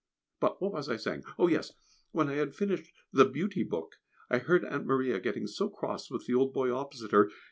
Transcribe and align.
But 0.39 0.59
what 0.59 0.71
was 0.73 0.89
I 0.89 0.95
saying? 0.95 1.25
Oh! 1.37 1.45
yes, 1.45 1.73
when 2.11 2.27
I 2.27 2.33
had 2.33 2.55
finished 2.55 2.91
the 3.13 3.23
"Beauty 3.23 3.61
Book," 3.61 3.97
I 4.31 4.39
heard 4.39 4.65
Aunt 4.65 4.87
Maria 4.87 5.19
getting 5.19 5.45
so 5.45 5.69
cross 5.69 6.09
with 6.09 6.25
the 6.25 6.33
old 6.33 6.53
boy 6.55 6.71
opposite 6.75 7.11
her. 7.11 7.29